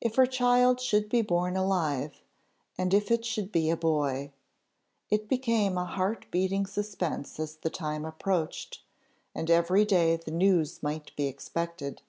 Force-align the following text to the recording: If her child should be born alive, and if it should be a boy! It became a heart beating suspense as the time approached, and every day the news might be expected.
If 0.00 0.14
her 0.16 0.24
child 0.24 0.80
should 0.80 1.10
be 1.10 1.20
born 1.20 1.54
alive, 1.54 2.22
and 2.78 2.94
if 2.94 3.10
it 3.10 3.22
should 3.26 3.52
be 3.52 3.68
a 3.68 3.76
boy! 3.76 4.32
It 5.10 5.28
became 5.28 5.76
a 5.76 5.84
heart 5.84 6.24
beating 6.30 6.64
suspense 6.64 7.38
as 7.38 7.56
the 7.56 7.68
time 7.68 8.06
approached, 8.06 8.80
and 9.34 9.50
every 9.50 9.84
day 9.84 10.16
the 10.16 10.30
news 10.30 10.82
might 10.82 11.14
be 11.16 11.26
expected. 11.26 12.00